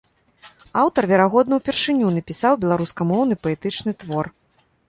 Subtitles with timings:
[0.83, 4.25] Аўтар верагодна ўпершыню напісаў беларускамоўны паэтычны твор.